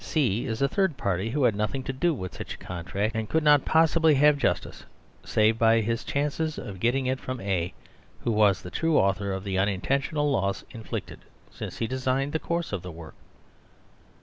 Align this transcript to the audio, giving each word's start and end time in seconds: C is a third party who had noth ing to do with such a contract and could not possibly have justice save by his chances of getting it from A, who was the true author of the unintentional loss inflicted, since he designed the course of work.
C 0.03 0.47
is 0.47 0.63
a 0.63 0.67
third 0.67 0.97
party 0.97 1.29
who 1.29 1.43
had 1.43 1.53
noth 1.55 1.75
ing 1.75 1.83
to 1.83 1.93
do 1.93 2.11
with 2.11 2.33
such 2.33 2.55
a 2.55 2.57
contract 2.57 3.13
and 3.15 3.29
could 3.29 3.43
not 3.43 3.65
possibly 3.65 4.15
have 4.15 4.35
justice 4.35 4.83
save 5.23 5.59
by 5.59 5.79
his 5.81 6.03
chances 6.03 6.57
of 6.57 6.79
getting 6.79 7.05
it 7.05 7.19
from 7.19 7.39
A, 7.39 7.71
who 8.21 8.31
was 8.31 8.63
the 8.63 8.71
true 8.71 8.97
author 8.97 9.31
of 9.31 9.43
the 9.43 9.59
unintentional 9.59 10.31
loss 10.31 10.63
inflicted, 10.71 11.19
since 11.51 11.77
he 11.77 11.85
designed 11.85 12.33
the 12.33 12.39
course 12.39 12.73
of 12.73 12.83
work. 12.83 13.13